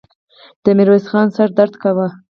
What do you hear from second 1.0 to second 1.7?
خان سر